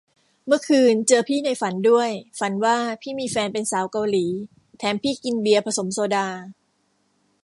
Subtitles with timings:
[0.45, 2.09] เมื่อคืนเจอพี่ในฝันด้วย
[2.39, 4.25] ฝันว่าพี่มีแฟนเป็นสาวเกาหลี
[4.79, 6.27] แถมพี่กินเบียร์ผสมโซดา